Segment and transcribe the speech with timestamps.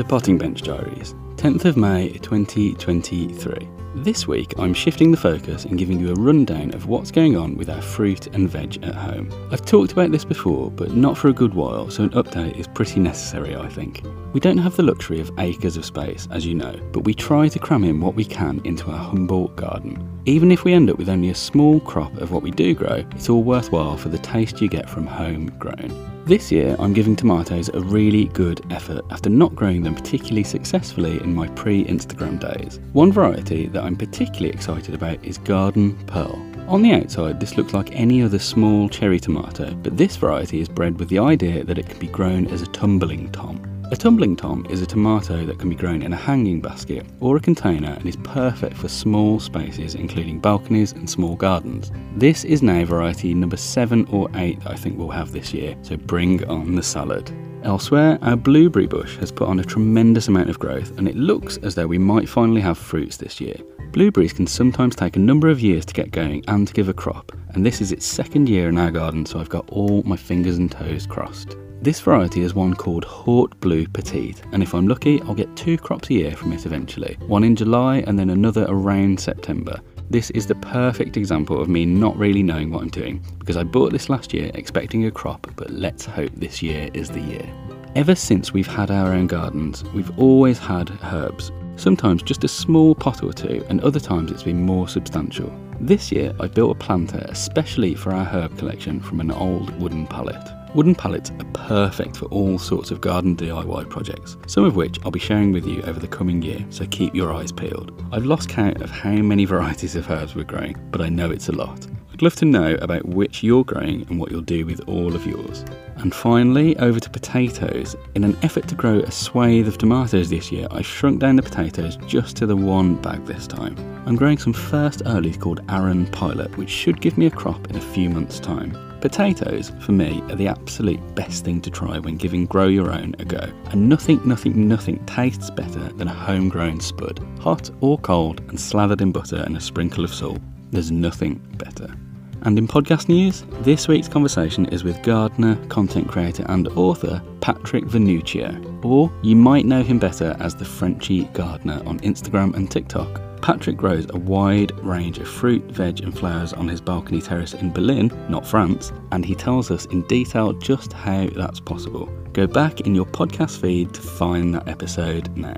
[0.00, 3.68] to Potting Bench Diaries, 10th of May 2023.
[3.96, 7.54] This week, I'm shifting the focus and giving you a rundown of what's going on
[7.54, 9.30] with our fruit and veg at home.
[9.52, 12.66] I've talked about this before, but not for a good while, so an update is
[12.66, 14.02] pretty necessary, I think.
[14.32, 17.48] We don't have the luxury of acres of space, as you know, but we try
[17.48, 20.19] to cram in what we can into our humble garden.
[20.30, 23.04] Even if we end up with only a small crop of what we do grow,
[23.16, 26.22] it's all worthwhile for the taste you get from home grown.
[26.24, 31.20] This year, I'm giving tomatoes a really good effort after not growing them particularly successfully
[31.20, 32.78] in my pre Instagram days.
[32.92, 36.40] One variety that I'm particularly excited about is Garden Pearl.
[36.68, 40.68] On the outside, this looks like any other small cherry tomato, but this variety is
[40.68, 43.60] bred with the idea that it can be grown as a tumbling tom.
[43.92, 47.36] A tumbling tom is a tomato that can be grown in a hanging basket or
[47.36, 51.90] a container and is perfect for small spaces including balconies and small gardens.
[52.14, 55.76] This is now variety number 7 or 8 that I think we'll have this year,
[55.82, 57.32] so bring on the salad.
[57.64, 61.56] Elsewhere, our blueberry bush has put on a tremendous amount of growth and it looks
[61.56, 63.56] as though we might finally have fruits this year.
[63.90, 66.94] Blueberries can sometimes take a number of years to get going and to give a
[66.94, 70.16] crop, and this is its second year in our garden, so I've got all my
[70.16, 71.56] fingers and toes crossed.
[71.82, 75.78] This variety is one called Haut Bleu Petite, and if I'm lucky, I'll get two
[75.78, 77.16] crops a year from it eventually.
[77.26, 79.80] One in July and then another around September.
[80.10, 83.64] This is the perfect example of me not really knowing what I'm doing, because I
[83.64, 87.50] bought this last year expecting a crop, but let's hope this year is the year.
[87.94, 92.94] Ever since we've had our own gardens, we've always had herbs, sometimes just a small
[92.94, 95.50] pot or two, and other times it's been more substantial.
[95.82, 100.06] This year I built a planter especially for our herb collection from an old wooden
[100.06, 100.46] pallet.
[100.74, 105.10] Wooden pallets are perfect for all sorts of garden DIY projects, some of which I'll
[105.10, 107.98] be sharing with you over the coming year, so keep your eyes peeled.
[108.12, 111.48] I've lost count of how many varieties of herbs we're growing, but I know it's
[111.48, 111.86] a lot.
[112.20, 115.26] I'd love to know about which you're growing and what you'll do with all of
[115.26, 115.64] yours.
[115.96, 117.96] And finally, over to potatoes.
[118.14, 121.42] In an effort to grow a swathe of tomatoes this year, I shrunk down the
[121.42, 123.74] potatoes just to the one bag this time.
[124.04, 127.76] I'm growing some first earlies called Arran Pilot, which should give me a crop in
[127.76, 128.76] a few months' time.
[129.00, 133.16] Potatoes, for me, are the absolute best thing to try when giving grow your own
[133.18, 133.50] a go.
[133.70, 137.18] And nothing, nothing, nothing tastes better than a homegrown spud.
[137.40, 140.38] Hot or cold and slathered in butter and a sprinkle of salt.
[140.70, 141.96] There's nothing better.
[142.42, 147.84] And in podcast news, this week's conversation is with gardener, content creator, and author Patrick
[147.84, 153.20] Vernuccio, or you might know him better as the Frenchie Gardener on Instagram and TikTok.
[153.42, 157.72] Patrick grows a wide range of fruit, veg, and flowers on his balcony terrace in
[157.72, 162.06] Berlin, not France, and he tells us in detail just how that's possible.
[162.32, 165.56] Go back in your podcast feed to find that episode now.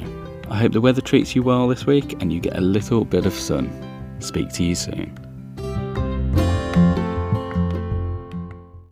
[0.49, 3.27] I hope the weather treats you well this week and you get a little bit
[3.27, 3.71] of sun.
[4.21, 5.22] Speak to you soon.